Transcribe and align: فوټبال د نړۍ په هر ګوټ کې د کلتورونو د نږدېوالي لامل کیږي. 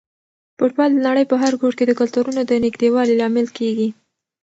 فوټبال 0.57 0.89
د 0.93 0.99
نړۍ 1.07 1.25
په 1.31 1.35
هر 1.41 1.53
ګوټ 1.61 1.73
کې 1.77 1.85
د 1.87 1.91
کلتورونو 1.99 2.41
د 2.45 2.51
نږدېوالي 2.65 3.15
لامل 3.17 3.47
کیږي. 3.57 3.87